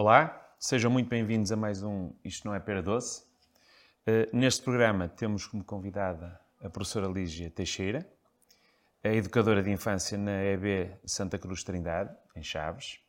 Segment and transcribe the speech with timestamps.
[0.00, 3.24] Olá, sejam muito bem-vindos a mais um Isto Não é Pera Doce.
[4.06, 8.08] Uh, neste programa temos como convidada a professora Lígia Teixeira,
[9.02, 13.00] a educadora de infância na EB Santa Cruz Trindade, em Chaves.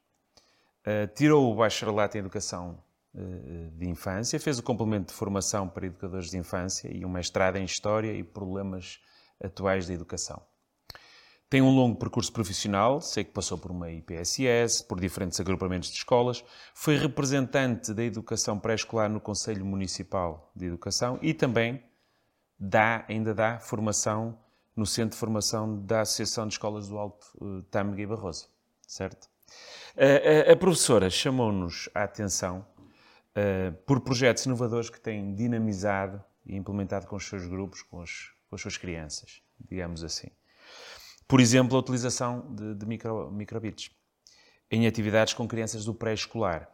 [0.80, 2.84] Uh, tirou o bacharelato em Educação
[3.14, 7.58] uh, de Infância, fez o complemento de formação para educadores de infância e um mestrado
[7.58, 9.00] em História e Problemas
[9.40, 10.42] Atuais da Educação.
[11.50, 15.98] Tem um longo percurso profissional, sei que passou por uma IPSS, por diferentes agrupamentos de
[15.98, 21.84] escolas, foi representante da educação pré-escolar no Conselho Municipal de Educação e também
[22.60, 24.38] dá, ainda dá formação
[24.76, 28.48] no Centro de Formação da Associação de Escolas do Alto uh, Tâmega e Barroso,
[28.88, 29.26] certo?
[29.96, 32.64] Uh, a, a professora chamou-nos a atenção
[33.36, 38.34] uh, por projetos inovadores que têm dinamizado e implementado com os seus grupos, com, os,
[38.48, 40.30] com as suas crianças, digamos assim.
[41.30, 43.92] Por exemplo, a utilização de, de micro, microbits
[44.72, 46.68] em atividades com crianças do pré-escolar.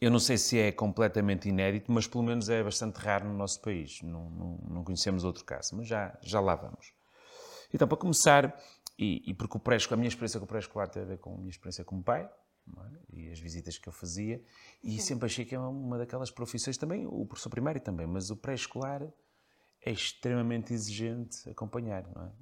[0.00, 3.62] Eu não sei se é completamente inédito, mas pelo menos é bastante raro no nosso
[3.62, 4.02] país.
[4.02, 6.92] Não, não, não conhecemos outro caso, mas já, já lá vamos.
[7.72, 8.60] Então, para começar,
[8.98, 11.34] e, e porque o pré a minha experiência com o pré-escolar tem a ver com
[11.34, 12.28] a minha experiência como pai,
[12.78, 12.98] é?
[13.12, 14.42] e as visitas que eu fazia,
[14.82, 18.36] e sempre achei que é uma daquelas profissões também, o professor primário também, mas o
[18.36, 19.06] pré-escolar
[19.80, 22.32] é extremamente exigente acompanhar, não é?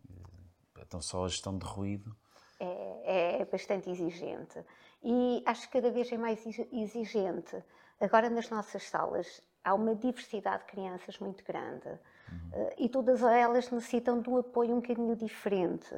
[0.87, 2.15] Então, só a gestão de ruído.
[2.61, 4.59] É, é bastante exigente.
[5.03, 7.63] E acho que cada vez é mais exigente.
[8.01, 11.89] Agora, nas nossas salas, há uma diversidade de crianças muito grande.
[12.31, 12.71] Uhum.
[12.79, 15.95] E todas elas necessitam de um apoio um bocadinho diferente.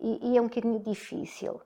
[0.00, 1.60] E, e é um bocadinho difícil.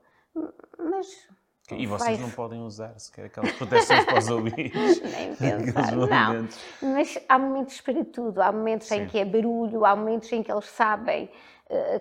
[0.78, 1.28] Mas
[1.72, 5.00] e vocês não podem usar sequer aquelas proteções para os ouvidos.
[5.02, 6.48] Nem pensar, não.
[6.80, 8.40] Mas há momentos para tudo.
[8.40, 9.02] Há momentos Sim.
[9.02, 11.28] em que é barulho, há momentos em que eles sabem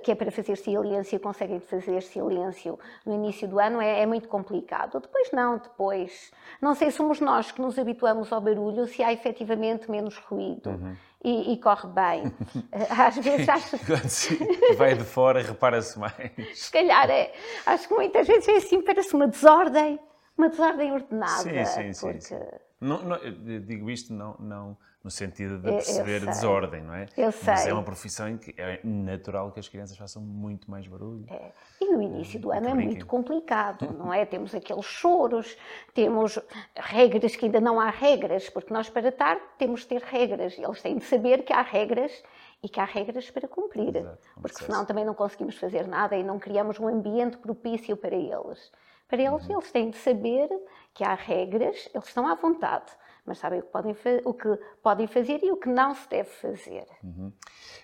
[0.03, 4.27] que é para fazer silêncio, conseguem fazer silêncio no início do ano, é, é, muito
[4.27, 4.99] complicado.
[4.99, 6.31] Depois não, depois.
[6.61, 10.69] Não sei se somos nós que nos habituamos ao barulho, se há efetivamente menos ruído.
[10.69, 10.95] Uhum.
[11.23, 12.31] E, e, corre bem.
[12.89, 14.75] Às vezes acho que.
[14.75, 16.13] Vai de fora, repara-se mais.
[16.53, 17.33] Se calhar é.
[17.65, 19.99] Acho que muitas vezes é assim, parece uma desordem,
[20.37, 21.41] uma desordem ordenada.
[21.41, 22.07] Sim, sim, sim.
[22.07, 22.21] Porque...
[22.21, 22.39] sim.
[22.79, 23.17] Não, não,
[23.65, 27.05] digo isto não, não no sentido de perceber a desordem, não é?
[27.15, 27.53] Eu sei.
[27.53, 31.27] Mas é uma profissão em que é natural que as crianças façam muito mais barulho.
[31.29, 31.51] É.
[31.79, 34.25] E no início do ano é muito complicado, não é?
[34.25, 35.55] Temos aqueles choros,
[35.93, 36.39] temos
[36.75, 40.57] regras que ainda não há regras, porque nós para estar temos de ter regras.
[40.57, 42.11] Eles têm de saber que há regras
[42.63, 46.23] e que há regras para cumprir, Exato, porque senão também não conseguimos fazer nada e
[46.23, 48.71] não criamos um ambiente propício para eles.
[49.07, 49.53] Para eles, uhum.
[49.53, 50.49] eles têm de saber
[50.95, 52.91] que há regras, eles estão à vontade,
[53.25, 56.29] mas sabem o que podem, o que podem fazer e o que não se deve
[56.29, 56.87] fazer.
[57.03, 57.33] Uhum.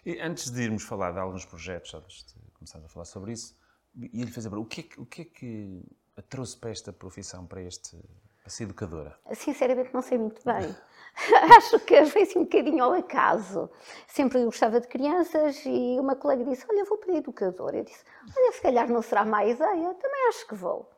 [0.05, 3.57] E antes de irmos falar de alguns projetos, antes de começarmos a falar sobre isso,
[3.95, 5.83] ia-lhe fazer o que, é que, o que é que
[6.15, 7.97] a trouxe para esta profissão, para, este,
[8.41, 9.17] para ser educadora?
[9.33, 10.75] Sinceramente, não sei muito bem.
[11.57, 13.69] Acho que foi assim um bocadinho ao acaso.
[14.07, 17.77] Sempre gostava de crianças e uma colega disse: Olha, vou para a educadora.
[17.77, 18.03] Eu disse:
[18.37, 19.93] Olha, se calhar não será má ideia.
[19.95, 20.89] Também acho que vou.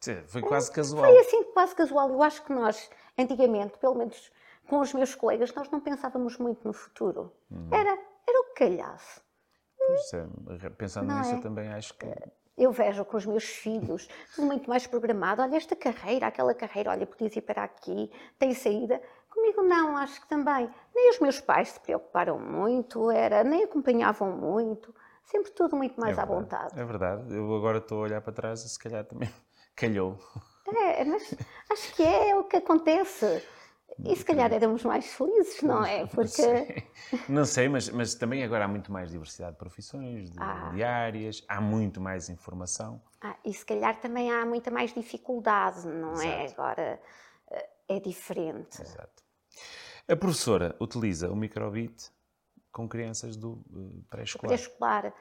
[0.00, 1.04] Sim, foi quase casual.
[1.04, 2.08] Foi assim, quase casual.
[2.08, 2.90] Eu acho que nós,
[3.20, 4.30] antigamente, pelo menos
[4.68, 7.32] com os meus colegas, nós não pensávamos muito no futuro.
[7.50, 7.68] Uhum.
[7.72, 9.20] Era, era o que calhasse.
[9.76, 11.36] Pois é, pensando não nisso, é?
[11.36, 12.06] eu também acho que.
[12.56, 15.40] Eu vejo com os meus filhos, tudo muito mais programado.
[15.40, 19.00] Olha, esta carreira, aquela carreira, olha, podias ir para aqui, tem saída.
[19.30, 20.68] Comigo não, acho que também.
[20.94, 24.94] Nem os meus pais se preocuparam muito, era, nem acompanhavam muito.
[25.24, 26.78] Sempre tudo muito mais é à vontade.
[26.78, 27.34] É verdade.
[27.34, 29.30] Eu agora estou a olhar para trás e se calhar também
[29.74, 30.18] calhou.
[30.76, 31.34] É, mas
[31.70, 33.42] acho que é o que acontece.
[34.04, 36.06] E se calhar éramos mais felizes, não é?
[36.06, 36.42] Porque...
[36.42, 40.38] Não sei, não sei mas, mas também agora há muito mais diversidade de profissões, de,
[40.40, 40.70] ah.
[40.72, 43.02] de áreas, há muito mais informação.
[43.20, 46.44] Ah, e se calhar também há muita mais dificuldade, não é?
[46.44, 46.50] Exato.
[46.50, 46.52] é?
[46.52, 47.00] Agora
[47.50, 48.80] eh, é diferente.
[48.80, 49.22] Exato.
[50.08, 52.10] A professora utiliza o microbit
[52.72, 54.48] com crianças do uh, pré-escolar.
[54.48, 55.14] Pré-escolar.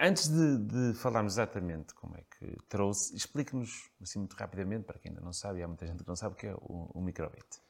[0.00, 5.10] Antes de, de, falarmos exatamente como é que trouxe, explique-nos assim muito rapidamente, para quem
[5.10, 7.00] ainda não sabe, e há muita gente que não sabe o que é o, o
[7.00, 7.60] microbit.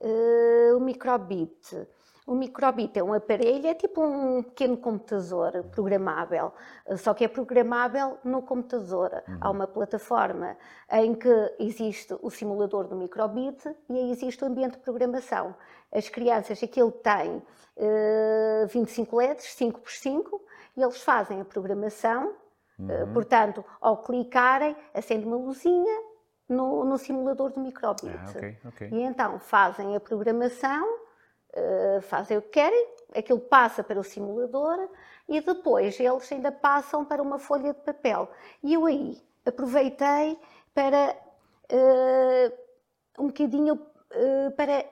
[0.00, 1.88] Uh, o microbit.
[2.26, 6.52] O microbit é um aparelho, é tipo um pequeno computador programável,
[6.96, 9.22] só que é programável no computador.
[9.28, 9.38] Uhum.
[9.40, 10.56] Há uma plataforma
[10.90, 15.54] em que existe o simulador do microbit e aí existe o ambiente de programação.
[15.92, 20.45] As crianças, aquilo tem uh, 25 LEDs, 5 por 5
[20.76, 22.34] e eles fazem a programação,
[22.78, 23.12] eh, uhum.
[23.12, 26.02] portanto, ao clicarem, acende uma luzinha
[26.48, 28.08] no, no simulador do microbit.
[28.08, 28.88] Ah, okay, okay.
[28.90, 30.86] E então fazem a programação,
[31.56, 34.88] uh, fazem o que querem, aquilo passa para o simulador
[35.28, 38.30] e depois eles ainda passam para uma folha de papel.
[38.62, 40.38] E eu aí aproveitei
[40.74, 41.16] para
[41.72, 44.84] uh, um bocadinho uh, para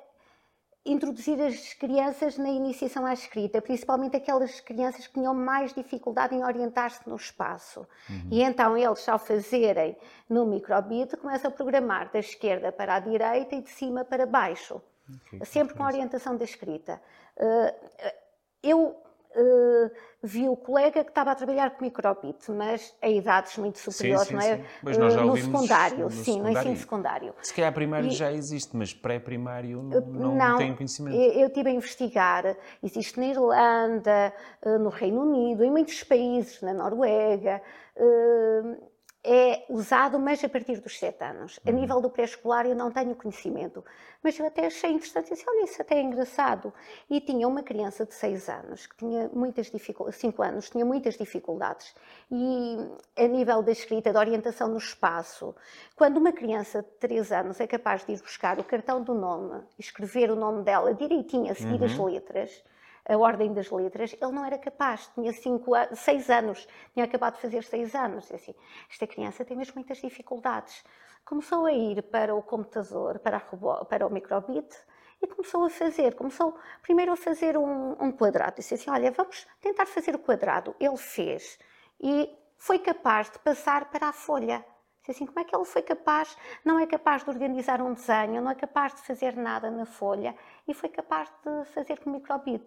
[0.84, 6.44] introduzir as crianças na iniciação à escrita, principalmente aquelas crianças que tinham mais dificuldade em
[6.44, 7.86] orientar-se no espaço.
[8.08, 8.28] Uhum.
[8.30, 9.96] E então eles, ao fazerem
[10.28, 14.80] no microbit, começam a programar da esquerda para a direita e de cima para baixo,
[15.26, 17.00] okay, sempre com a orientação da escrita.
[17.36, 18.14] Uh,
[18.62, 19.03] eu
[19.36, 19.90] uh,
[20.22, 24.40] vi o colega que estava a trabalhar com microbit, mas a idades muito superiores, sim,
[24.40, 24.64] sim, não é?
[24.82, 26.52] Mas nós já uh, no secundário, no sim, secundário.
[26.52, 27.34] no ensino secundário.
[27.42, 31.16] Se calhar primário e, já existe, mas pré-primário não, não, não tenho conhecimento.
[31.16, 34.32] Eu estive a investigar, existe na Irlanda,
[34.80, 37.60] no Reino Unido, em muitos países, na Noruega.
[37.96, 38.93] Uh,
[39.24, 41.58] é usado, mas a partir dos 7 anos.
[41.66, 41.76] A uhum.
[41.76, 43.82] nível do pré-escolar eu não tenho conhecimento,
[44.22, 46.72] mas eu até achei interessante, disse, olha, isso até é engraçado.
[47.08, 51.16] E tinha uma criança de 6 anos, que tinha muitas dificuldades, 5 anos, tinha muitas
[51.16, 51.94] dificuldades.
[52.30, 52.76] E
[53.16, 55.54] a nível da escrita, da orientação no espaço,
[55.96, 59.62] quando uma criança de 3 anos é capaz de ir buscar o cartão do nome,
[59.78, 61.86] escrever o nome dela direitinho, a seguir uhum.
[61.86, 62.64] as letras,
[63.06, 67.40] a ordem das letras, ele não era capaz, tinha cinco, seis anos, tinha acabado de
[67.40, 68.30] fazer seis anos.
[68.30, 68.54] E assim,
[68.90, 70.82] esta criança tem mesmo muitas dificuldades.
[71.24, 74.74] Começou a ir para o computador, para, robô, para o microbit,
[75.22, 78.56] e começou a fazer, começou primeiro a fazer um, um quadrado.
[78.56, 80.74] Disse assim, olha, vamos tentar fazer o quadrado.
[80.78, 81.58] Ele fez
[82.00, 84.64] e foi capaz de passar para a folha.
[85.00, 88.40] Disse assim, como é que ele foi capaz, não é capaz de organizar um desenho,
[88.40, 90.34] não é capaz de fazer nada na folha
[90.66, 92.64] e foi capaz de fazer com microbit.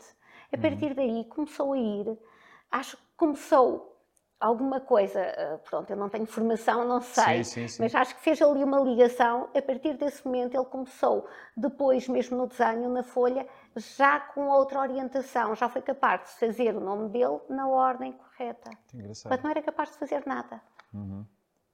[0.51, 0.61] A uhum.
[0.61, 2.17] partir daí começou a ir,
[2.71, 3.97] acho que começou
[4.39, 7.81] alguma coisa, eh, pronto, eu não tenho formação, não sei, sim, sim, sim.
[7.81, 9.49] mas acho que fez ali uma ligação.
[9.55, 14.79] A partir desse momento ele começou, depois mesmo no desenho, na folha, já com outra
[14.79, 18.69] orientação, já foi capaz de fazer o nome dele na ordem correta.
[18.93, 19.43] Engraçado.
[19.43, 20.61] não era capaz de fazer nada.
[20.93, 21.25] Uhum.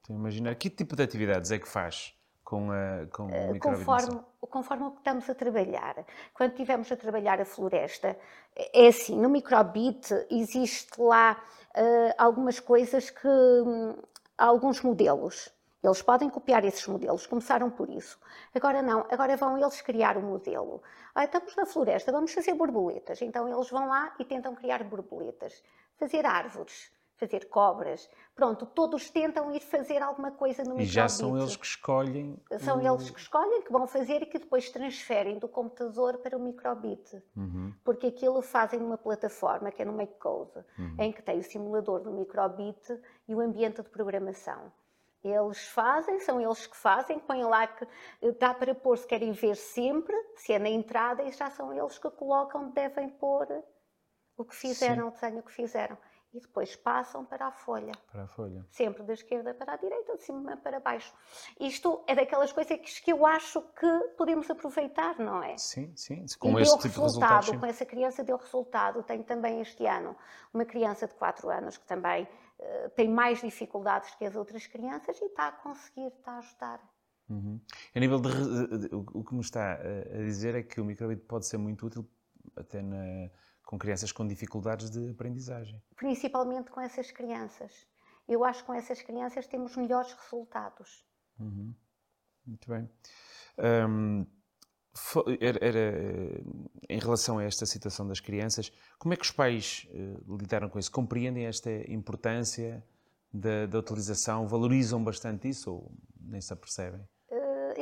[0.01, 2.13] Então, imagina, que tipo de atividades é que faz?
[2.53, 6.05] Com a, com eh, conforme, conforme o que estamos a trabalhar.
[6.35, 8.15] Quando estivermos a trabalhar a floresta,
[8.55, 11.41] é assim, no microbit existe lá
[11.75, 13.95] uh, algumas coisas que, um,
[14.37, 15.49] alguns modelos.
[15.83, 18.19] Eles podem copiar esses modelos, começaram por isso.
[18.53, 20.81] Agora não, agora vão eles criar o um modelo.
[21.15, 23.21] Ah, estamos na floresta, vamos fazer borboletas.
[23.21, 25.61] Então eles vão lá e tentam criar borboletas.
[25.97, 28.09] Fazer árvores fazer cobras.
[28.35, 30.89] Pronto, todos tentam ir fazer alguma coisa no microbit.
[30.89, 32.41] E já são eles que escolhem.
[32.59, 32.87] São o...
[32.87, 37.21] eles que escolhem, que vão fazer e que depois transferem do computador para o microbit.
[37.35, 37.73] Uhum.
[37.83, 40.95] Porque aquilo fazem numa plataforma que é no MakeCode, uhum.
[40.99, 44.71] em que tem o simulador do microbit e o ambiente de programação.
[45.23, 47.87] Eles fazem, são eles que fazem, põem lá que
[48.39, 51.97] dá para pôr se querem ver sempre, se é na entrada, e já são eles
[51.97, 53.47] que colocam, devem pôr
[54.35, 55.07] o que fizeram, Sim.
[55.07, 55.97] o desenho que fizeram
[56.33, 57.91] e depois passam para a folha.
[58.11, 58.65] Para a folha.
[58.71, 61.13] Sempre da esquerda para a direita, de cima para baixo.
[61.59, 65.57] Isto é daquelas coisas que eu acho que podemos aproveitar, não é?
[65.57, 66.25] Sim, sim.
[66.39, 69.03] Com e esse tipo resultado, de Com essa criança deu resultado.
[69.03, 70.15] Tenho também este ano
[70.51, 75.21] uma criança de 4 anos que também uh, tem mais dificuldades que as outras crianças
[75.21, 76.93] e está a conseguir, está a ajudar.
[77.29, 77.59] Uhum.
[77.95, 78.29] A nível de,
[78.91, 82.07] o que me está a dizer é que o microbit pode ser muito útil
[82.55, 83.29] até na
[83.65, 85.81] com crianças com dificuldades de aprendizagem.
[85.95, 87.87] Principalmente com essas crianças.
[88.27, 91.05] Eu acho que com essas crianças temos melhores resultados.
[91.39, 91.73] Uhum.
[92.45, 92.89] Muito bem.
[93.57, 94.25] Um,
[95.39, 96.43] era, era,
[96.87, 100.77] em relação a esta situação das crianças, como é que os pais uh, lidaram com
[100.77, 100.91] isso?
[100.91, 102.85] Compreendem esta importância
[103.33, 104.47] da, da utilização?
[104.47, 107.01] Valorizam bastante isso ou nem se apercebem?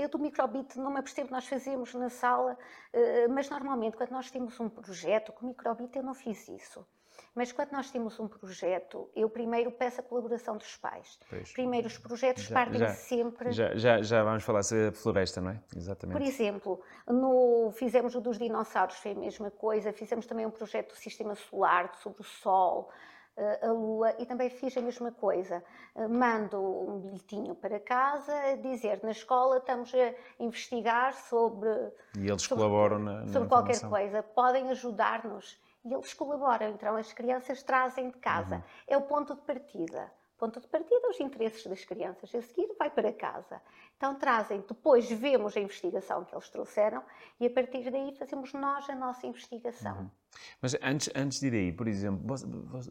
[0.01, 2.57] Eu do microbit não me apercebo, nós fazemos na sala,
[2.93, 6.85] eh, mas normalmente quando nós temos um projeto, com o microbit eu não fiz isso.
[7.33, 11.17] Mas quando nós temos um projeto, eu primeiro peço a colaboração dos pais.
[11.29, 11.51] Pois.
[11.53, 13.51] Primeiro, os projetos já, partem já, sempre.
[13.51, 15.63] Já, já, já vamos falar sobre a floresta, não é?
[15.75, 16.17] Exatamente.
[16.17, 19.93] Por exemplo, no, fizemos o dos dinossauros, foi a mesma coisa.
[19.93, 22.91] Fizemos também um projeto do sistema solar, sobre o Sol.
[23.37, 25.63] Eh, a Lua e também fiz a mesma coisa.
[25.95, 31.69] Eh, mando um bilhetinho para casa a dizer na escola estamos a investigar sobre.
[32.17, 34.21] E eles sobre, colaboram na, na Sobre qualquer coisa.
[34.21, 35.59] Podem ajudar-nos.
[35.85, 36.69] E eles colaboram.
[36.69, 38.55] Então as crianças trazem de casa.
[38.55, 38.63] Uhum.
[38.87, 40.11] É o ponto de partida
[40.41, 42.33] ponto de partida, os interesses das crianças.
[42.33, 43.61] A seguir, vai para casa.
[43.95, 47.03] Então, trazem, depois vemos a investigação que eles trouxeram
[47.39, 49.99] e a partir daí fazemos nós a nossa investigação.
[49.99, 50.09] Uhum.
[50.61, 52.35] Mas antes, antes de ir aí, por exemplo,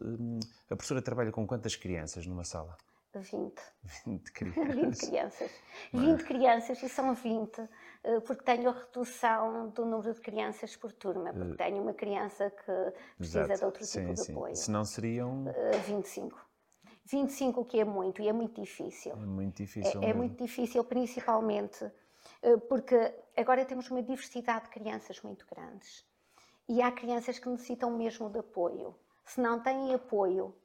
[0.03, 2.77] hum, a professora trabalha com quantas crianças numa sala?
[3.13, 3.53] 20.
[4.05, 4.75] 20 crianças.
[4.75, 5.51] 20 crianças.
[5.93, 7.69] 20 crianças e são 20
[8.03, 11.93] eh, porque tenho a redução do número de crianças por turma, porque eh, tenho uma
[11.93, 13.59] criança que precisa Exato.
[13.59, 14.31] de outro tipo sim, de sim.
[14.31, 14.55] apoio.
[14.55, 15.45] Se não seriam...
[15.87, 16.39] 25.
[17.05, 19.11] 25 o que é muito e é muito difícil.
[19.11, 20.01] É muito difícil.
[20.01, 21.91] É, é muito difícil, principalmente
[22.41, 26.05] eh, porque agora temos uma diversidade de crianças muito grandes
[26.71, 28.95] e há crianças que necessitam mesmo de apoio.
[29.25, 30.55] Se não têm apoio,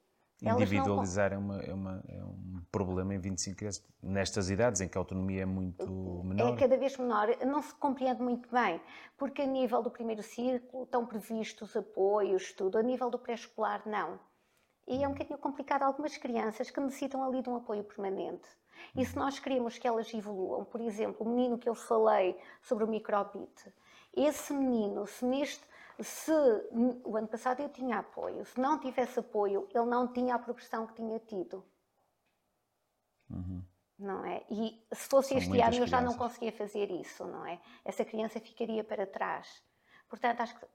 [0.41, 1.37] Individualizar não...
[1.37, 5.01] é, uma, é, uma, é, um problema em 25 crianças, nestas idades em que a
[5.01, 6.53] autonomia é muito menor.
[6.53, 8.79] É cada vez menor, não se compreende muito bem,
[9.17, 14.17] porque a nível do primeiro círculo estão previstos apoios, tudo, a nível do pré-escolar não.
[14.87, 18.47] E é um bocadinho complicado algumas crianças que necessitam ali de um apoio permanente.
[18.95, 22.85] E se nós queremos que elas evoluam, por exemplo, o menino que eu falei sobre
[22.85, 23.73] o microbit,
[24.15, 25.63] esse menino, se neste
[26.03, 26.31] se
[27.03, 30.85] o ano passado eu tinha apoio, se não tivesse apoio, ele não tinha a progressão
[30.85, 31.63] que tinha tido.
[33.29, 33.63] Uhum.
[33.97, 34.43] Não é?
[34.49, 37.59] E se fosse São este ano eu já não conseguia fazer isso, não é?
[37.83, 39.63] Essa criança ficaria para trás.
[40.07, 40.65] Portanto, acho que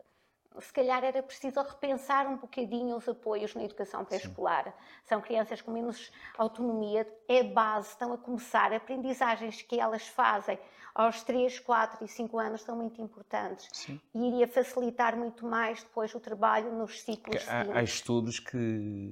[0.60, 4.74] se calhar era preciso repensar um bocadinho os apoios na educação pré-escolar.
[5.04, 10.58] São crianças com menos autonomia, é base, estão a começar, aprendizagens que elas fazem
[10.94, 13.68] aos 3, 4 e 5 anos são muito importantes.
[13.72, 14.00] Sim.
[14.14, 18.56] E iria facilitar muito mais depois o trabalho nos ciclos há, há, estudos que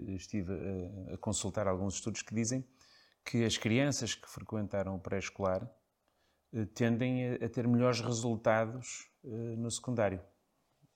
[0.09, 2.64] estive a, a, consultar alguns estudos que dizem
[3.25, 5.66] que as crianças que frequentaram o pré-escolar
[6.52, 10.20] eh, tendem a, a, ter melhores resultados eh, no secundário.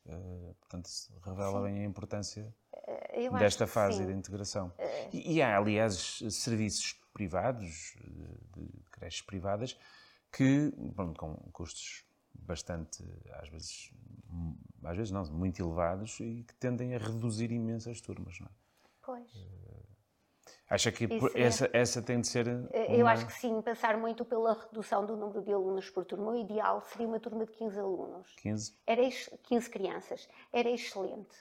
[0.06, 1.72] Uh, portanto, isso revela sim.
[1.72, 4.68] bem a importância uh, desta fase de integração.
[4.78, 9.78] Uh, e, e, há, aliás, serviços privados, de, de creches privadas,
[10.30, 13.02] que, bom, com custos bastante,
[13.34, 13.92] às vezes,
[14.82, 18.50] às vezes não, muito elevados e que tendem a reduzir imensas turmas, não é?
[19.00, 19.30] Pois.
[20.74, 22.48] Acha que é- essa, essa tem de ser.
[22.48, 22.68] Uma...
[22.88, 26.32] Eu acho que sim, passar muito pela redução do número de alunos por turma.
[26.32, 28.34] O ideal seria uma turma de 15 alunos.
[28.36, 28.74] 15?
[28.84, 29.02] Era
[29.44, 30.28] 15 crianças.
[30.52, 31.38] Era excelente.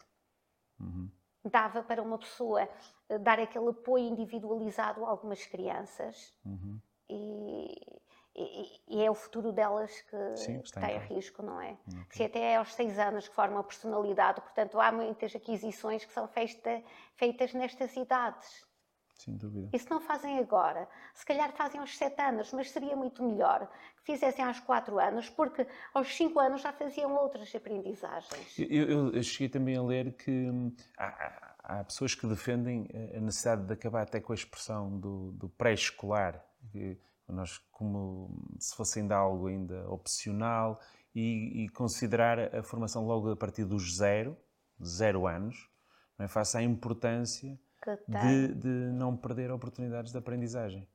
[0.79, 1.09] Uhum.
[1.43, 2.69] Dava para uma pessoa
[3.09, 6.31] eh, dar aquele apoio individualizado a algumas crianças.
[6.45, 6.79] Uhum.
[7.09, 8.01] E,
[8.35, 11.77] e, e, é o futuro delas que, Sim, que está, em risco, não é?
[11.87, 12.05] Okay.
[12.11, 16.13] Se até é aos seis anos que formam a personalidade, portanto, há muitas aquisições que
[16.13, 16.83] são feita,
[17.15, 18.65] feitas nestas idades.
[19.15, 19.70] Sem dúvida.
[19.72, 23.70] E se não fazem agora, se calhar fazem aos 7 anos, mas seria muito melhor
[23.98, 28.60] que fizessem aos 4 anos, porque aos 5 anos já faziam outras aprendizagens.
[28.60, 33.20] Eu, eu, eu cheguei também a ler que hum, há, há, pessoas que defendem a
[33.22, 36.43] necessidade de acabar até com a expressão do, do pré-escolar,
[37.27, 38.29] nós como
[38.60, 40.79] se fosse ainda algo ainda opcional
[41.15, 44.38] e, e, considerar a formação logo a partir dos zero,
[44.84, 45.70] zero anos,
[46.17, 46.27] não é?
[46.27, 47.58] face à importância
[48.07, 50.87] de, de, não perder oportunidades de aprendizagem.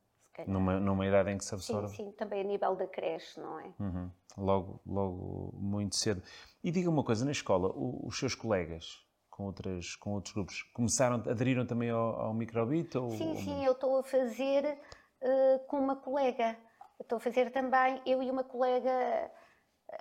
[0.47, 1.89] Numa, numa idade em que se absorve.
[1.89, 3.73] Sim, sim, também a nível da creche, não é?
[3.77, 4.09] Uhum.
[4.37, 6.23] Logo, logo muito cedo.
[6.63, 11.15] E diga uma coisa, na escola, os seus colegas com, outras, com outros grupos começaram,
[11.15, 12.97] aderiram também ao, ao microbit?
[12.97, 14.77] Ou, sim, sim, eu estou a fazer
[15.21, 16.57] uh, com uma colega.
[16.99, 18.91] Estou a fazer também, eu e uma colega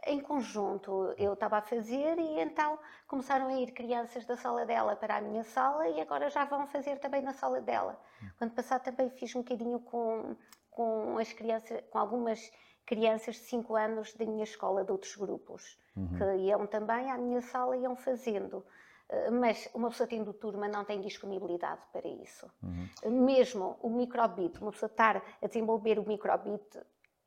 [0.07, 4.95] em conjunto eu estava a fazer e então começaram a ir crianças da sala dela
[4.97, 7.99] para a minha sala e agora já vão fazer também na sala dela.
[8.37, 10.37] Quando passado também fiz um bocadinho com,
[10.71, 12.51] com as crianças, com algumas
[12.85, 16.17] crianças de 5 anos da minha escola, de outros grupos, uhum.
[16.17, 18.65] que iam também à minha sala e iam fazendo.
[19.09, 22.51] Eh, mas uma pessoa tendo turma não tem disponibilidade para isso.
[22.63, 23.25] Uhum.
[23.25, 26.79] Mesmo o microbit, uma pessoa estar a desenvolver o microbit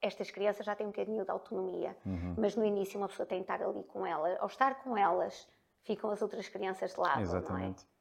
[0.01, 2.36] estas crianças já têm um bocadinho de autonomia, uhum.
[2.38, 4.38] mas no início uma pessoa tem que estar ali com elas.
[4.39, 5.48] Ao estar com elas,
[5.84, 7.84] ficam as outras crianças de lado, Exatamente.
[7.84, 7.91] não é?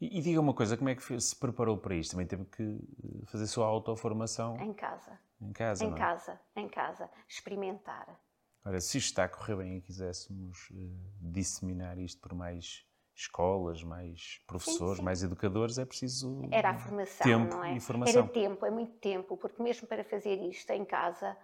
[0.00, 2.12] E, e, diga uma coisa, como é que se preparou para isto?
[2.12, 4.56] Também teve que eh, fazer sua autoformação?
[4.60, 5.18] Em casa.
[5.40, 5.92] Em casa, Em?
[5.92, 5.96] É?
[5.96, 7.10] casa, em casa.
[7.28, 8.20] Experimentar.
[8.64, 10.74] Ora, se isto está a correr bem e quiséssemos uh,
[11.20, 12.84] disseminar isto por mais
[13.20, 15.04] escolas, mais professores, sim, sim.
[15.04, 17.76] mais educadores, é preciso Era a formação, tempo não é?
[17.76, 18.22] E formação.
[18.22, 21.36] Era tempo, é muito tempo, porque mesmo para fazer isto em casa,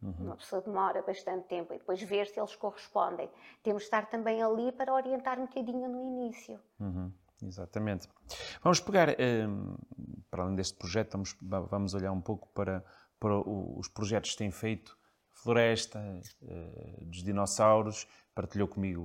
[0.00, 0.14] uhum.
[0.20, 3.28] uma pessoa demora bastante tempo e depois ver se eles correspondem.
[3.62, 6.60] Temos de estar também ali para orientar um bocadinho no início.
[6.78, 7.12] Uhum.
[7.42, 8.08] Exatamente.
[8.62, 9.76] Vamos pegar, um,
[10.30, 12.84] para além deste projeto, vamos, vamos olhar um pouco para,
[13.18, 14.96] para os projetos que têm feito
[15.42, 15.98] floresta,
[16.42, 19.02] uh, dos dinossauros, partilhou comigo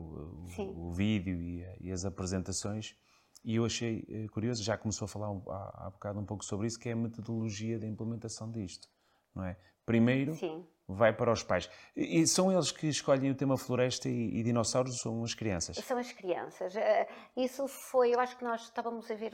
[0.57, 2.95] o, o vídeo e, e, as apresentações
[3.43, 6.45] e eu achei uh, curioso, já começou a falar um, há, há bocado um pouco
[6.45, 8.87] sobre isso, que é a metodologia da implementação disto,
[9.35, 9.57] não é?
[9.85, 10.65] Primeiro Sim.
[10.87, 11.69] vai para os pais.
[11.93, 15.75] E são eles que escolhem o tema floresta e, e dinossauros ou são as crianças?
[15.75, 16.73] São as crianças.
[16.77, 19.33] Eh, isso foi, eu acho que nós estávamos a ver,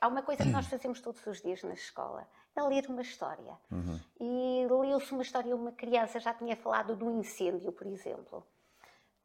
[0.00, 2.28] há uma coisa que nós fazemos todos os dias na escola,
[2.58, 3.56] é ler uma história.
[3.70, 4.00] Uhum.
[4.20, 8.44] E leu-se uma história, uma criança já tinha falado do incêndio, por exemplo.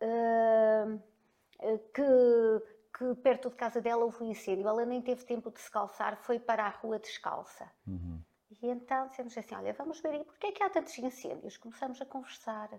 [0.02, 1.00] Uh,
[1.94, 4.68] que, que que perto de casa dela houve um incêndio.
[4.68, 7.70] Ela nem teve tempo de se calçar, foi para a rua descalça.
[7.88, 8.22] Uhum.
[8.62, 11.58] E então dissemos assim: olha, vamos ver aí, porque é que há tantos incêndios?
[11.58, 12.70] Começamos a conversar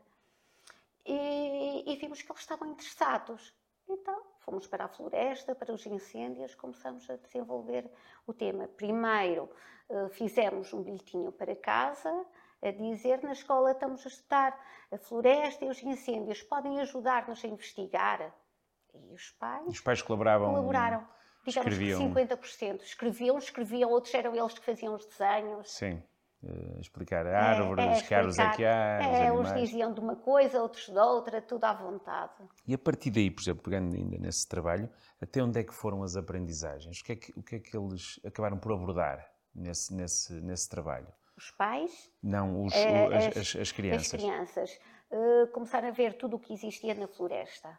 [1.05, 3.53] e, e vimos que eles estavam interessados.
[3.89, 7.91] Então fomos para a floresta, para os incêndios, começamos a desenvolver
[8.27, 8.69] o tema.
[8.69, 9.51] Primeiro
[9.89, 12.25] eh, fizemos um bilhetinho para casa
[12.63, 14.59] a dizer na escola estamos a estudar
[14.91, 18.35] a floresta e os incêndios, podem ajudar-nos a investigar.
[18.95, 21.07] E os pais, os pais colaboravam, colaboraram.
[21.45, 22.15] Digamos escreviam.
[22.15, 22.83] que 50%.
[22.83, 25.71] Escreviam, escreviam, outros eram eles que faziam os desenhos.
[25.73, 26.03] Sim.
[26.47, 29.03] Uh, explicar árvores, é, é que árvores é que há.
[29.03, 32.35] É, uns diziam de uma coisa, outros de outra, tudo à vontade.
[32.67, 36.03] E a partir daí, por exemplo, pegando ainda nesse trabalho, até onde é que foram
[36.03, 37.01] as aprendizagens?
[37.01, 40.69] O que é que, o que, é que eles acabaram por abordar nesse, nesse, nesse
[40.69, 41.09] trabalho?
[41.35, 42.13] Os pais?
[42.23, 44.15] Não, os, uh, as, as, as, crianças.
[44.15, 47.79] As crianças uh, começaram a ver tudo o que existia na floresta.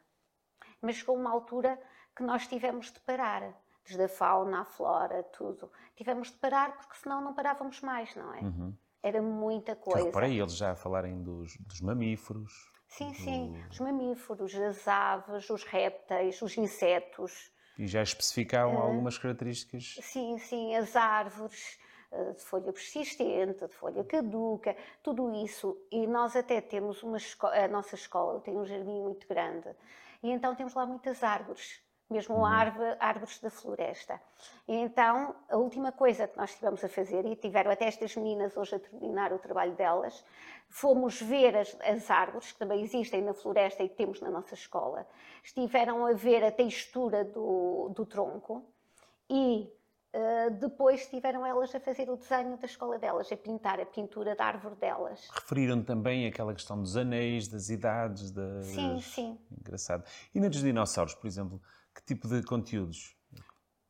[0.82, 1.80] Mas chegou uma altura
[2.16, 3.54] que nós tivemos de parar
[3.86, 5.72] desde a fauna à flora, tudo.
[5.96, 8.42] Tivemos de parar porque senão não parávamos mais, não é?
[8.42, 8.74] Uhum.
[9.02, 10.10] Era muita coisa.
[10.12, 12.72] Para eles já falarem dos, dos mamíferos.
[12.88, 13.16] Sim, do...
[13.16, 17.52] sim, os mamíferos, as aves, os répteis, os insetos.
[17.78, 20.00] E já especificavam uh, algumas características.
[20.02, 21.78] Sim, sim, as árvores
[22.12, 25.78] eh, de folha persistente, de folha caduca, tudo isso.
[25.92, 29.70] E nós até temos uma escola, a nossa escola tem um jardim muito grande,
[30.24, 32.46] e então temos lá muitas árvores mesmo uhum.
[32.46, 34.20] árvore, árvores da floresta.
[34.68, 38.56] E então, a última coisa que nós estivemos a fazer, e tiveram até estas meninas
[38.56, 40.24] hoje a terminar o trabalho delas,
[40.70, 44.54] fomos ver as, as árvores que também existem na floresta e que temos na nossa
[44.54, 45.08] escola.
[45.44, 48.64] Estiveram a ver a textura do, do tronco
[49.30, 49.72] e
[50.16, 54.34] Uh, depois estiveram elas a fazer o desenho da escola delas, a pintar a pintura
[54.34, 55.28] da árvore delas.
[55.30, 58.64] Referiram também aquela questão dos anéis, das idades, das...
[58.68, 59.38] Sim, sim.
[59.52, 60.06] Engraçado.
[60.34, 61.62] E nos dinossauros, por exemplo,
[61.96, 63.16] que tipo de conteúdos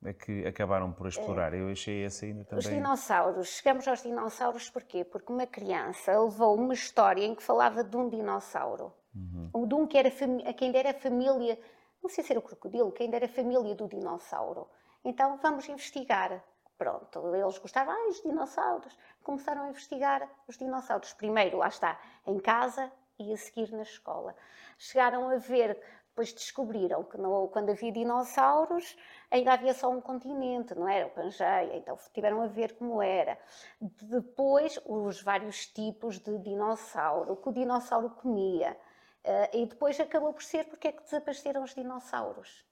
[0.03, 1.53] é que acabaram por explorar?
[1.53, 2.60] Eu achei esse ainda também.
[2.60, 3.47] Os dinossauros.
[3.47, 5.03] Chegamos aos dinossauros porquê?
[5.03, 8.93] Porque uma criança levou uma história em que falava de um dinossauro.
[9.15, 9.67] Uhum.
[9.67, 11.60] De um que era a quem era família,
[12.03, 14.67] não sei se era o crocodilo, quem era família do dinossauro.
[15.03, 16.43] Então vamos investigar.
[16.77, 18.95] Pronto, eles gostavam, ah, os dinossauros.
[19.23, 21.13] Começaram a investigar os dinossauros.
[21.13, 24.36] Primeiro, lá está, em casa e a seguir na escola.
[24.77, 25.80] Chegaram a ver
[26.15, 28.95] depois descobriram que não, quando havia dinossauros
[29.30, 33.38] ainda havia só um continente, não era o Pangeia, então tiveram a ver como era.
[33.82, 38.78] Depois, os vários tipos de dinossauro, o que o dinossauro comia.
[39.25, 42.65] Uh, e depois acabou por ser porque é que desapareceram os dinossauros.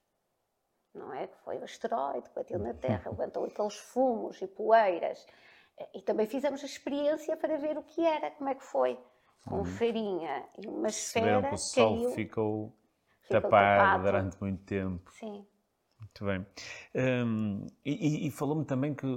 [0.93, 1.27] Não é?
[1.27, 5.27] Que foi o asteroide que bateu na Terra, levantou aqueles fumos e poeiras.
[5.93, 8.97] E também fizemos a experiência para ver o que era, como é que foi.
[9.45, 9.65] Com uhum.
[9.65, 11.49] farinha e uma esfera.
[11.49, 12.73] que o Sol caiu, ficou
[13.29, 15.11] tapado durante muito tempo.
[15.11, 15.45] Sim.
[15.99, 16.45] Muito bem.
[17.25, 19.07] Um, e, e falou-me também que,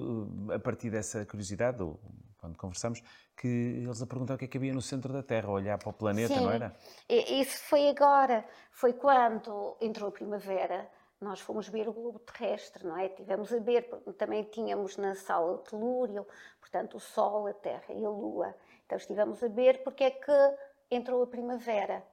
[0.54, 2.00] a partir dessa curiosidade, ou
[2.38, 3.02] quando conversamos,
[3.36, 5.90] que eles a perguntar o que é que havia no centro da Terra, olhar para
[5.90, 6.40] o planeta, Sim.
[6.40, 6.74] não era?
[7.08, 8.44] Isso foi agora.
[8.70, 10.88] Foi quando entrou a primavera.
[11.20, 13.08] Nós fomos ver o globo terrestre, não é?
[13.08, 16.26] Tivemos a ver, porque também tínhamos na sala o telúrio,
[16.60, 18.54] portanto, o Sol, a Terra e a Lua.
[18.84, 20.56] Então estivemos a ver porque é que
[20.90, 22.04] entrou a primavera.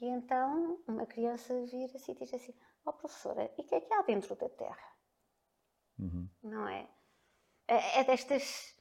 [0.00, 3.80] E então uma criança vira-se e diz assim: Ó oh, professora, e o que é
[3.80, 4.96] que há dentro da Terra?
[5.98, 6.28] Uhum.
[6.42, 6.88] Não é?
[7.68, 8.00] é?
[8.00, 8.74] É destas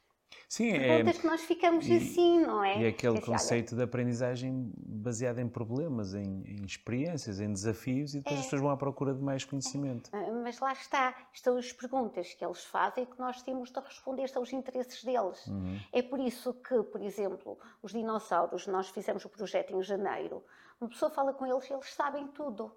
[0.49, 2.81] Sim, perguntas é, que nós ficamos e, assim, não é?
[2.81, 7.53] E aquele é assim, conceito olha, de aprendizagem baseada em problemas, em, em, experiências, em
[7.53, 10.09] desafios, e depois é, as pessoas vão à procura de mais conhecimento.
[10.11, 14.27] É, mas lá está, estão as perguntas que eles fazem que nós temos de responder,
[14.27, 15.45] são os interesses deles.
[15.45, 15.79] Uhum.
[15.93, 20.43] É por isso que, por exemplo, os dinossauros, nós fizemos o projeto em janeiro,
[20.81, 22.75] uma pessoa fala com eles e eles sabem tudo.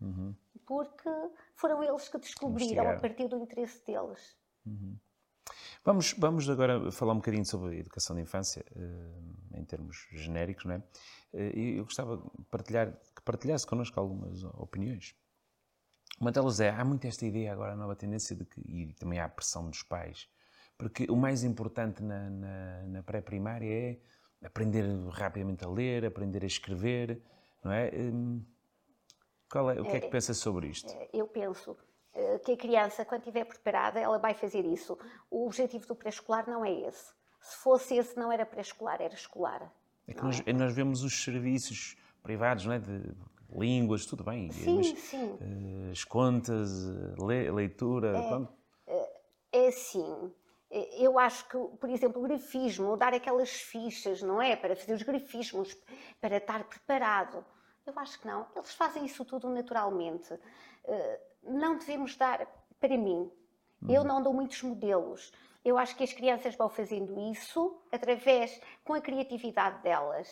[0.00, 0.34] Uhum.
[0.64, 1.10] Porque
[1.54, 4.38] foram eles que descobriram a partir do interesse deles.
[4.64, 4.96] Uhum.
[5.82, 10.66] Vamos, vamos agora falar um bocadinho sobre a educação de infância, eh, em termos genéricos,
[10.66, 10.82] não é?
[11.32, 15.14] Eh, e eu gostava de partilhar, que partilhasse connosco algumas opiniões.
[16.20, 19.18] Uma delas é, há muito esta ideia agora, a nova tendência, de que, e também
[19.18, 20.28] há a pressão dos pais,
[20.76, 24.00] porque o mais importante na, na, na pré-primária é
[24.46, 27.22] aprender rapidamente a ler, aprender a escrever,
[27.64, 27.90] não é?
[27.94, 28.44] Hum,
[29.50, 30.92] qual é o que é que é, pensa sobre isto?
[30.92, 31.74] É, eu penso
[32.44, 34.98] que a criança, quando estiver preparada, ela vai fazer isso.
[35.30, 37.12] O objetivo do pré-escolar não é esse.
[37.40, 39.72] Se fosse esse, não era pré-escolar, era escolar.
[40.06, 40.52] É que nós, é?
[40.52, 42.78] nós, vemos os serviços privados, não é?
[42.78, 43.14] De
[43.52, 44.50] línguas, tudo bem.
[44.50, 45.24] Sim, mas, sim.
[45.24, 46.70] Uh, as contas,
[47.18, 48.48] le, leitura.
[48.86, 49.20] É, eh,
[49.52, 50.32] é assim.
[50.98, 54.54] Eu acho que, por exemplo, o grafismo, dar aquelas fichas, não é?
[54.54, 55.76] Para fazer os grafismos,
[56.20, 57.44] para estar preparado
[57.84, 58.46] Eu acho que não.
[58.54, 60.32] Eles fazem isso tudo naturalmente.
[61.42, 62.46] Não devemos dar,
[62.78, 63.30] para mim,
[63.82, 63.90] uhum.
[63.90, 65.32] eu não dou muitos modelos.
[65.64, 70.28] Eu acho que as crianças vão fazendo isso através, com a criatividade delas.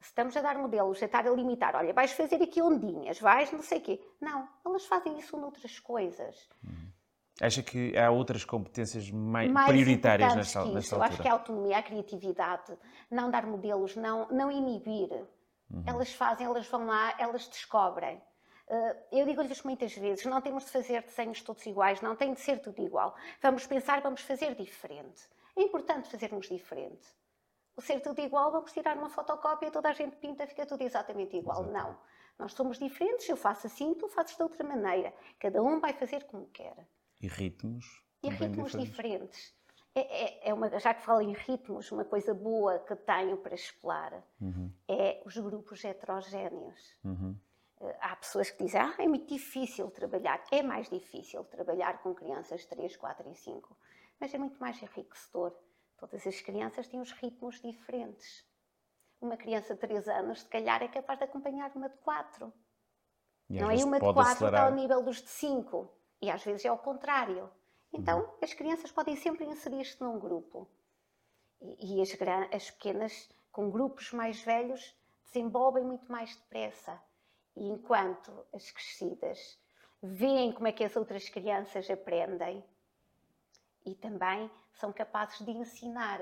[0.00, 3.50] Se estamos a dar modelos, a estar a limitar, olha, vais fazer aqui ondinhas, vais
[3.52, 4.00] não sei o quê.
[4.20, 6.48] Não, elas fazem isso noutras coisas.
[6.62, 6.88] Uhum.
[7.40, 10.98] Acha que há outras competências mais, mais prioritárias nesta, nesta altura?
[10.98, 12.76] Eu acho que a autonomia, a criatividade,
[13.08, 15.12] não dar modelos, não, não inibir.
[15.70, 15.84] Uhum.
[15.86, 18.20] Elas fazem, elas vão lá, elas descobrem.
[18.68, 22.40] Uh, eu digo-lhes muitas vezes: não temos de fazer desenhos todos iguais, não tem de
[22.40, 23.16] ser tudo igual.
[23.40, 25.22] Vamos pensar, vamos fazer diferente.
[25.56, 27.06] É importante fazermos diferente.
[27.74, 31.36] O ser tudo igual, vamos tirar uma fotocópia, toda a gente pinta, fica tudo exatamente
[31.36, 31.62] igual.
[31.62, 31.72] Exato.
[31.72, 31.98] Não.
[32.38, 35.12] Nós somos diferentes, eu faço assim, tu fazes de outra maneira.
[35.38, 36.86] Cada um vai fazer como quer.
[37.20, 38.04] E ritmos?
[38.22, 38.90] E ritmos diferentes.
[38.90, 39.58] diferentes.
[39.94, 43.54] É, é, é, uma, já que falo em ritmos, uma coisa boa que tenho para
[43.54, 44.72] explorar uhum.
[44.86, 46.96] é os grupos heterogéneos.
[47.02, 47.36] Uhum.
[47.80, 50.42] Eh, há pessoas que dizem, ah, é muito difícil trabalhar.
[50.50, 53.76] É mais difícil trabalhar com crianças 3, 4 e 5,
[54.20, 55.54] mas é muito mais enriquecedor.
[55.96, 58.46] Todas as crianças têm os ritmos diferentes.
[59.20, 62.52] Uma criança de 3 anos, se calhar, é capaz de acompanhar uma de 4.
[63.50, 64.60] E Não é uma de 4 acelerar...
[64.60, 65.88] está ao nível dos de 5.
[66.20, 67.50] E às vezes é ao contrário.
[67.92, 68.38] Então, uhum.
[68.42, 70.68] as crianças podem sempre inserir-se num grupo.
[71.60, 72.16] E, e as,
[72.52, 77.00] as pequenas, com grupos mais velhos, desenvolvem muito mais depressa.
[77.58, 79.58] E enquanto as crescidas
[80.02, 82.64] veem como é que as outras crianças aprendem
[83.84, 86.20] e também são capazes de ensinar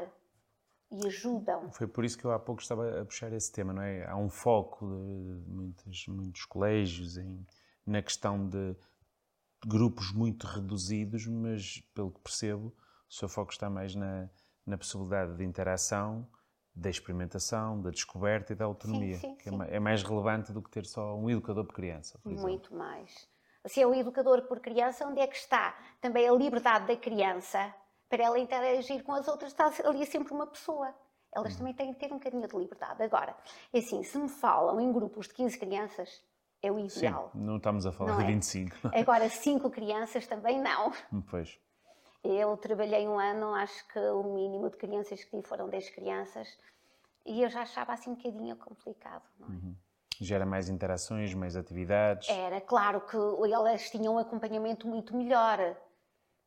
[0.90, 1.70] e ajudam.
[1.72, 4.06] Foi por isso que eu há pouco estava a puxar esse tema, não é?
[4.06, 7.46] Há um foco de muitos, muitos colégios em,
[7.84, 8.74] na questão de
[9.66, 12.74] grupos muito reduzidos, mas pelo que percebo,
[13.08, 14.30] o seu foco está mais na,
[14.64, 16.26] na possibilidade de interação,
[16.76, 19.58] da experimentação, da descoberta e da autonomia, sim, sim, que é sim.
[19.68, 22.18] é mais relevante do que ter só um educador por criança.
[22.22, 23.26] Por muito mais.
[23.64, 27.74] Se é o educador por criança, onde é que está também a liberdade da criança
[28.08, 29.52] para ela interagir com as outras?
[29.52, 30.94] Está ali sempre uma pessoa.
[31.34, 31.58] Elas hum.
[31.58, 33.02] também têm que ter um bocadinho de liberdade.
[33.02, 33.34] Agora,
[33.72, 36.22] é assim, se me falam em grupos de 15 crianças,
[36.62, 37.30] é o ideal.
[37.32, 38.26] Sim, não estamos a falar não de é?
[38.26, 38.76] 25.
[38.94, 40.92] Agora, cinco crianças também não.
[41.30, 41.58] Pois.
[42.26, 46.48] Eu trabalhei um ano, acho que o mínimo de crianças que tive foram 10 crianças
[47.24, 49.50] e eu já achava assim um bocadinho complicado, não é?
[49.50, 49.76] Uhum.
[50.20, 52.28] Gera mais interações, mais atividades?
[52.28, 55.76] Era, claro que elas tinham um acompanhamento muito melhor,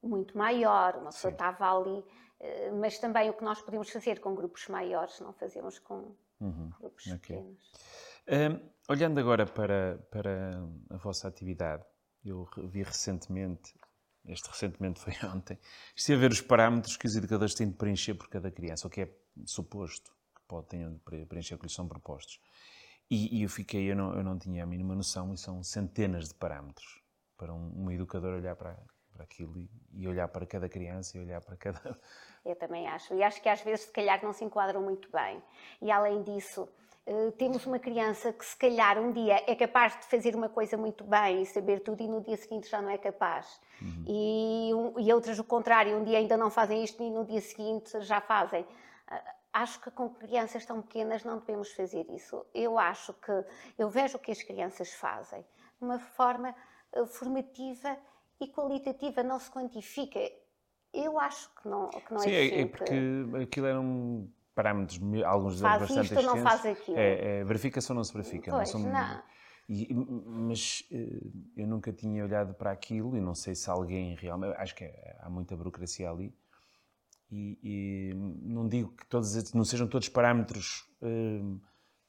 [0.01, 1.35] muito maior, uma pessoa Sim.
[1.35, 2.03] estava ali,
[2.39, 6.71] eh, mas também o que nós podemos fazer com grupos maiores, não fazemos com uhum.
[6.79, 7.17] grupos okay.
[7.17, 7.71] pequenos.
[8.27, 11.85] Um, olhando agora para, para a vossa atividade,
[12.25, 13.73] eu vi recentemente,
[14.25, 15.57] este recentemente foi ontem,
[15.95, 18.89] estive a ver os parâmetros que os educadores têm de preencher por cada criança, o
[18.89, 19.09] que é
[19.45, 22.39] suposto que podem preencher que lhes são propostos.
[23.09, 26.27] E, e, eu fiquei, eu não, eu não tinha a mínima noção, e são centenas
[26.27, 27.01] de parâmetros
[27.35, 28.77] para um, um educador olhar para,
[29.11, 31.99] para aquilo e, e, olhar para cada criança e olhar para cada.
[32.45, 33.13] Eu também acho.
[33.15, 35.41] E acho que às vezes, se calhar, não se enquadram muito bem.
[35.81, 36.69] E além disso,
[37.09, 40.77] eh, temos uma criança que se calhar um dia é capaz de fazer uma coisa
[40.77, 43.59] muito bem e saber tudo e no dia seguinte já não é capaz.
[43.81, 44.05] Uhum.
[44.07, 44.69] E,
[44.99, 48.21] e outras o contrário, um dia ainda não fazem isto e no dia seguinte já
[48.21, 48.63] fazem.
[49.07, 52.45] Ah, acho que com crianças tão pequenas não devemos fazer isso.
[52.53, 53.31] Eu acho que,
[53.75, 56.53] eu vejo o que as crianças fazem de uma forma
[56.93, 57.97] eh, formativa
[58.39, 60.19] e qualitativa, não se quantifica.
[60.93, 62.93] Eu acho que não, que não Sim, é, é, é porque
[63.41, 66.97] aquilo era um parâmetros, alguns deles bastante isto, não faz aquilo.
[66.97, 68.51] É, é, verifica-se ou não se verifica.
[68.51, 69.23] Pois, não, não.
[69.69, 71.21] E, mas eh,
[71.55, 74.57] eu nunca tinha olhado para aquilo e não sei se alguém realmente.
[74.57, 76.35] Acho que é, há muita burocracia ali.
[77.31, 81.61] E, e, não digo que todos não sejam todos parâmetros uh,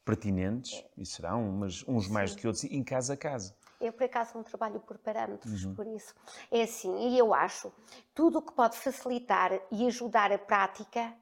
[0.03, 2.13] pertinentes, e serão, mas uns Sim.
[2.13, 3.55] mais do que outros, em casa a casa.
[3.79, 5.75] Eu, por acaso, não trabalho por parâmetros, uhum.
[5.75, 6.15] por isso.
[6.51, 7.71] É assim, e eu acho,
[8.15, 11.15] tudo o que pode facilitar e ajudar a prática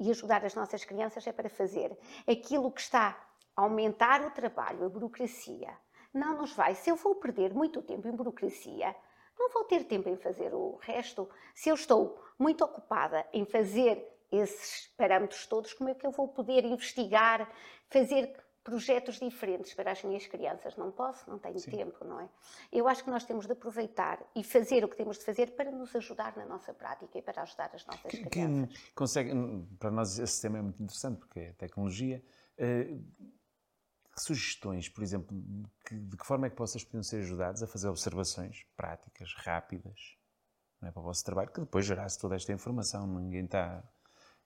[0.00, 3.22] e ajudar as nossas crianças é para fazer aquilo que está
[3.54, 5.76] a aumentar o trabalho, a burocracia.
[6.12, 6.74] Não nos vai.
[6.74, 8.96] Se eu vou perder muito tempo em burocracia,
[9.38, 11.28] não vou ter tempo em fazer o resto.
[11.54, 16.28] Se eu estou muito ocupada em fazer esses parâmetros todos, como é que eu vou
[16.28, 17.50] poder investigar,
[17.88, 20.76] fazer projetos diferentes para as minhas crianças.
[20.76, 21.70] Não posso, não tenho Sim.
[21.70, 22.28] tempo, não é?
[22.72, 25.70] Eu acho que nós temos de aproveitar e fazer o que temos de fazer para
[25.70, 28.78] nos ajudar na nossa prática e para ajudar as nossas que, crianças.
[28.78, 29.30] Que consegue,
[29.78, 32.22] para nós esse tema é muito interessante porque é tecnologia.
[32.58, 33.02] Uh,
[34.18, 35.36] sugestões, por exemplo,
[35.86, 40.18] que, de que forma é que vocês podiam ser ajudados a fazer observações práticas, rápidas,
[40.82, 43.06] é, para o vosso trabalho, que depois gerasse toda esta informação.
[43.06, 43.82] Ninguém está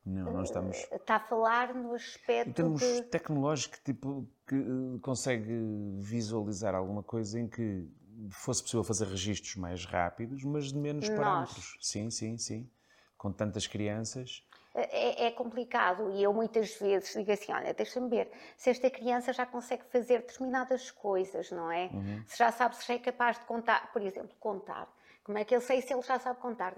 [0.05, 0.77] Não, não estamos.
[0.93, 2.51] Está a falar no aspecto.
[2.51, 3.03] Em termos de...
[3.05, 5.53] tecnológicos, tipo, que uh, consegue
[5.99, 7.89] visualizar alguma coisa em que
[8.31, 11.19] fosse possível fazer registros mais rápidos, mas de menos Nós.
[11.19, 11.79] parâmetros.
[11.81, 12.71] Sim, sim, sim.
[13.17, 14.47] Com tantas crianças.
[14.75, 19.33] É, é, complicado e eu muitas vezes digo assim: olha, deixa-me ver se esta criança
[19.33, 21.91] já consegue fazer determinadas coisas, não é?
[21.93, 22.25] Uhum.
[22.27, 24.93] Se já sabe, se já é capaz de contar, por exemplo, contar.
[25.25, 26.75] Como é que eu sei se ele já sabe contar?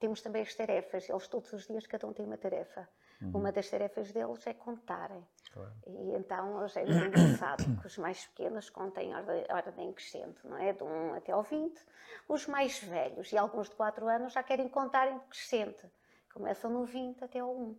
[0.00, 2.88] Temos também as tarefas, eles todos os dias, cada um tem uma tarefa.
[3.22, 3.30] Uhum.
[3.34, 5.24] Uma das tarefas deles é contarem.
[5.52, 5.72] Claro.
[5.86, 10.72] E então hoje é engraçado que os mais pequenos contem ordem, ordem crescente, não é?
[10.72, 11.80] De 1 até ao 20.
[12.28, 15.86] Os mais velhos e alguns de 4 anos já querem contar em crescente.
[16.32, 17.78] Começam no 20 até ao 1.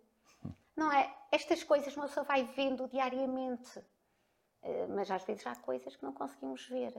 [0.77, 1.13] Não é?
[1.29, 3.83] Estas coisas uma pessoa vai vendo diariamente.
[4.63, 6.93] Eh, mas às vezes há coisas que não conseguimos ver.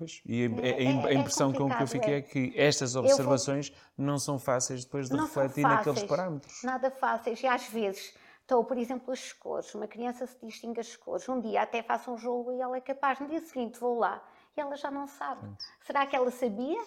[0.00, 2.22] Pois, e a, a, é, é, a impressão é com que eu fiquei é, é
[2.22, 4.06] que estas observações vou...
[4.06, 6.62] não são fáceis depois de não refletir naqueles parâmetros.
[6.64, 7.42] Nada fáceis.
[7.42, 9.74] E às vezes estou, por exemplo, as cores.
[9.74, 11.28] Uma criança se distingue as cores.
[11.28, 13.20] Um dia até faço um jogo e ela é capaz.
[13.20, 15.46] No dia seguinte vou lá e ela já não sabe.
[15.46, 15.56] Sim.
[15.82, 16.80] Será que ela sabia?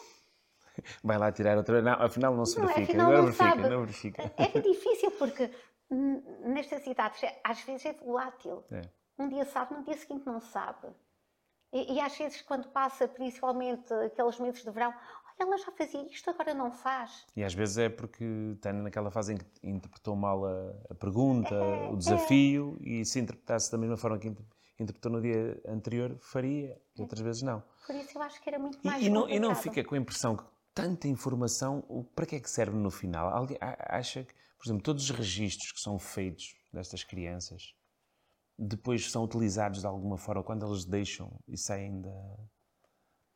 [1.04, 1.84] Vai lá tirar outra.
[1.84, 2.94] Não, afinal não se não, verifica.
[2.94, 3.70] Afinal não, não verifica, sabe.
[3.70, 4.34] não verifica.
[4.38, 5.52] É difícil porque
[5.92, 8.64] nestas idades às vezes é volátil.
[8.72, 8.82] É.
[9.20, 10.88] Um dia sabe, no dia seguinte não sabe.
[11.74, 16.06] E, e, às vezes, quando passa, principalmente aqueles meses de verão, olha, ela já fazia
[16.06, 17.26] isto, agora não faz.
[17.36, 18.24] E às vezes é porque
[18.56, 22.90] está naquela fase em que interpretou mal a, a pergunta, é, o desafio, é.
[22.90, 24.32] e se interpretasse da mesma forma que
[24.80, 27.64] interpretou no dia anterior, faria, e outras vezes não.
[27.88, 29.96] Por isso eu acho que era muito mais e, e não, e não fica com
[29.96, 30.44] a impressão que
[30.76, 33.30] tanta informação, para que é que serve no final?
[33.30, 37.74] Alguém acha que, por exemplo, todos os registros que são feitos destas crianças
[38.58, 42.38] depois são utilizados de alguma forma quando eles deixam e saem da.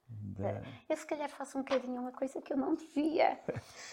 [0.08, 0.62] da...
[0.88, 3.40] Eu se calhar faço um bocadinho uma coisa que eu não devia.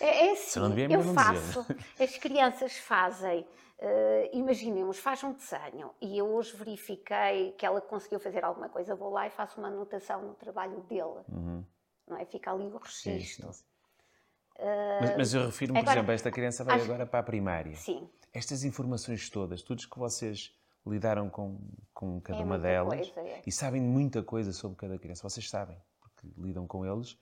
[0.01, 1.67] É, é assim, devia, eu faço,
[1.99, 8.21] as crianças fazem, uh, imaginemos, faz um desenho e eu hoje verifiquei que ela conseguiu
[8.21, 11.25] fazer alguma coisa, vou lá e faço uma anotação no trabalho dele.
[11.29, 11.65] Uhum.
[12.07, 12.27] Não é?
[12.27, 13.51] Fica ali o registro.
[14.57, 16.85] Uh, mas, mas, eu refiro-me, por exemplo, esta criança vai acho...
[16.85, 17.75] agora para a primária.
[17.75, 18.09] Sim.
[18.33, 20.53] Estas informações todas, tudo que vocês
[20.87, 21.59] lidaram com,
[21.93, 23.43] com cada é uma delas coisa, é.
[23.47, 25.29] e sabem muita coisa sobre cada criança.
[25.29, 27.19] Vocês sabem, porque lidam com eles,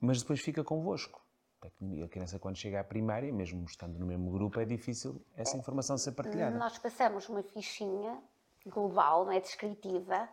[0.00, 1.22] mas depois fica convosco.
[1.62, 5.96] A criança, quando chega à primária, mesmo estando no mesmo grupo, é difícil essa informação
[5.96, 6.58] ser partilhada.
[6.58, 8.22] Nós passamos uma fichinha
[8.66, 10.28] global, não é descritiva,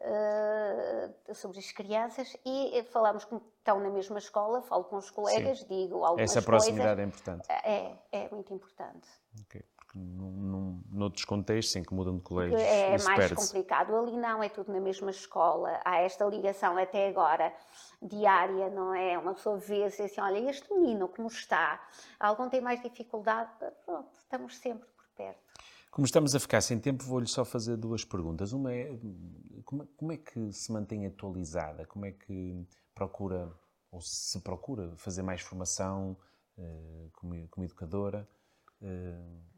[0.00, 5.60] uh, sobre as crianças e falamos que estão na mesma escola, falo com os colegas,
[5.60, 5.66] Sim.
[5.68, 7.28] digo algumas Essa proximidade coisas.
[7.28, 7.52] é importante.
[7.52, 9.06] É, é muito importante.
[9.42, 13.96] Okay porque num, num, noutros contextos em que mudam de colégio é mais complicado.
[13.96, 15.80] Ali não, é tudo na mesma escola.
[15.84, 17.52] Há esta ligação até agora
[18.00, 19.18] diária, não é?
[19.18, 21.84] Uma pessoa vê-se assim, olha, este menino como está?
[22.20, 23.50] Algum tem mais dificuldade?
[23.84, 25.40] Pronto, estamos sempre por perto.
[25.90, 28.52] Como estamos a ficar sem tempo, vou-lhe só fazer duas perguntas.
[28.52, 28.96] Uma é,
[29.64, 31.84] como, como é que se mantém atualizada?
[31.86, 33.52] Como é que procura,
[33.90, 36.16] ou se procura, fazer mais formação
[36.56, 38.28] uh, como, como educadora?
[38.80, 39.49] Uh,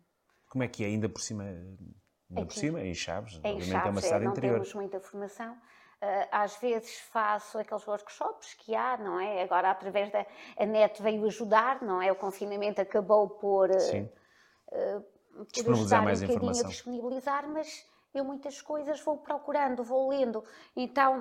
[0.52, 1.44] como é que é ainda por cima?
[1.44, 4.52] Ainda por cima, em Chaves, em obviamente Chaves, é uma cidade é, não interior.
[4.52, 5.54] temos muita formação.
[5.54, 9.42] Uh, às vezes faço aqueles workshops que há, não é?
[9.42, 10.26] Agora, através da
[10.58, 12.12] a net veio ajudar, não é?
[12.12, 16.66] O confinamento acabou por, uh, uh, por ajudar mais um bocadinho informação.
[16.66, 20.44] a disponibilizar, mas eu muitas coisas vou procurando, vou lendo.
[20.76, 21.20] Então,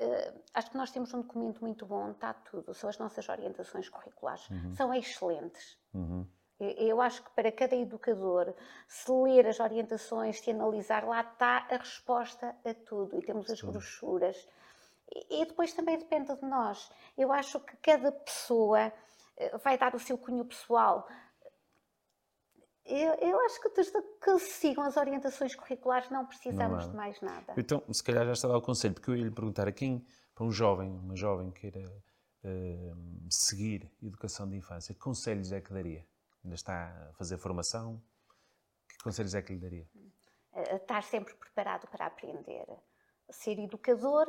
[0.00, 2.74] uh, acho que nós temos um documento muito bom, está tudo.
[2.74, 4.50] São as nossas orientações curriculares.
[4.50, 4.74] Uhum.
[4.74, 5.78] São excelentes.
[5.94, 6.26] Uhum.
[6.58, 8.54] Eu acho que para cada educador,
[8.88, 13.18] se ler as orientações, se analisar, lá está a resposta a tudo.
[13.18, 13.70] E temos as Sim.
[13.70, 14.48] brochuras.
[15.30, 16.90] E depois também depende de nós.
[17.16, 18.92] Eu acho que cada pessoa
[19.36, 21.06] eh, vai dar o seu cunho pessoal.
[22.86, 27.20] Eu, eu acho que desde que sigam as orientações curriculares não precisamos não de mais
[27.20, 27.54] nada.
[27.56, 30.44] Então, se calhar já está o conselho, porque eu ia lhe perguntar a quem, para
[30.44, 32.96] um jovem, uma jovem queira uh,
[33.28, 36.06] seguir educação de infância, que conselhos é que daria?
[36.46, 38.00] Ainda está a fazer formação,
[38.88, 39.88] que conselhos é que lhe daria?
[40.52, 42.66] Eh, estar sempre preparado para aprender.
[43.28, 44.26] Ser educador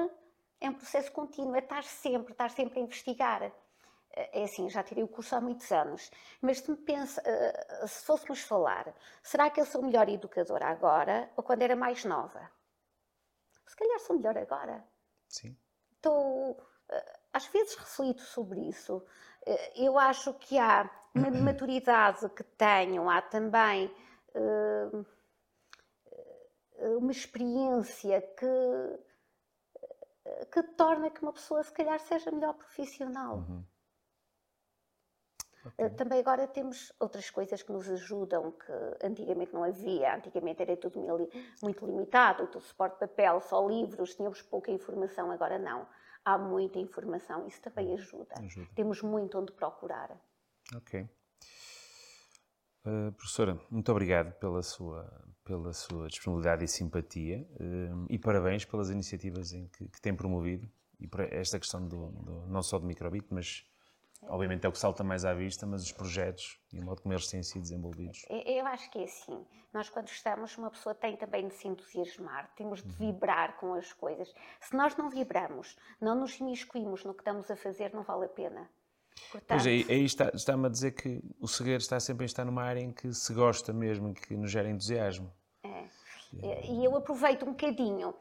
[0.59, 3.43] é um processo contínuo, é estar sempre, estar sempre a investigar.
[3.43, 6.09] Eh, é assim, já tirei o curso há muitos anos,
[6.41, 11.31] mas se, me pensa, eh, se fôssemos falar, será que eu sou melhor educadora agora
[11.37, 12.51] ou quando era mais nova?
[13.67, 14.83] Se calhar sou melhor agora.
[15.27, 15.55] Sim.
[15.91, 16.57] Estou,
[17.33, 19.05] às vezes reflito sobre isso.
[19.75, 23.93] Eu acho que há uma maturidade que tenham, há também
[24.35, 25.05] uh,
[26.97, 28.99] uma experiência que,
[30.51, 33.37] que torna que uma pessoa, se calhar, seja melhor profissional.
[33.37, 33.63] Uhum.
[35.67, 35.89] Okay.
[35.91, 38.71] Também agora temos outras coisas que nos ajudam, que
[39.05, 40.15] antigamente não havia.
[40.15, 40.99] Antigamente era tudo
[41.61, 45.85] muito limitado, tudo suporte de papel, só livros, tínhamos pouca informação, agora não.
[46.27, 48.35] Há muita informação, isso também ajuda.
[48.37, 48.67] ajuda.
[48.75, 50.11] Temos muito onde procurar.
[50.75, 51.09] Ok.
[52.85, 55.09] Uh, professora, muito obrigado pela sua,
[55.45, 60.69] pela sua disponibilidade e simpatia uh, e parabéns pelas iniciativas em que, que tem promovido
[60.99, 63.65] e por esta questão do, do, não só do microbit, mas
[64.23, 67.13] obviamente é o que salta mais à vista, mas os projetos e o modo como
[67.13, 68.25] eles têm sido desenvolvidos.
[68.29, 69.45] Eu acho que é assim.
[69.73, 73.93] Nós, quando estamos, uma pessoa tem também de se entusiasmar, temos de vibrar com as
[73.93, 74.33] coisas.
[74.59, 78.29] Se nós não vibramos, não nos imiscuímos no que estamos a fazer, não vale a
[78.29, 78.69] pena.
[79.31, 79.47] Portanto...
[79.47, 82.63] Pois aí, aí está, está-me a dizer que o segredo está sempre em estar numa
[82.63, 85.31] área em que se gosta mesmo, que nos gera entusiasmo.
[86.43, 86.65] É.
[86.65, 88.13] E eu aproveito um bocadinho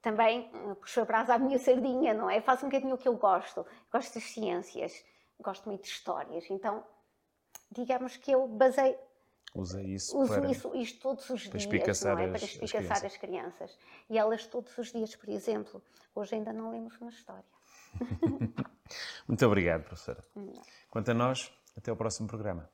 [0.00, 2.40] também eh, puxo a brasa à minha sardinha, não é?
[2.40, 3.66] Faço um bocadinho o que eu gosto.
[3.92, 5.04] Gosto das ciências,
[5.42, 6.44] gosto muito de histórias.
[6.50, 6.84] Então,
[7.70, 8.96] digamos que eu basei.
[9.54, 12.24] Usa isso uso para, isso, isto todos os dias, não é?
[12.24, 13.04] As, para espicaçar as crianças.
[13.04, 13.78] as crianças.
[14.08, 15.82] E elas todos os dias, por exemplo,
[16.14, 17.44] hoje ainda não lemos uma história.
[19.28, 20.24] muito obrigado, professora.
[20.88, 22.70] Quanto a nós, até ao próximo programa.